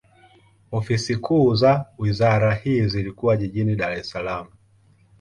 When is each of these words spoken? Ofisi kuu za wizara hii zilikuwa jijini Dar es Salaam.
Ofisi 0.71 1.17
kuu 1.17 1.55
za 1.55 1.85
wizara 1.97 2.55
hii 2.55 2.85
zilikuwa 2.87 3.37
jijini 3.37 3.75
Dar 3.75 3.93
es 3.93 4.09
Salaam. 4.09 4.47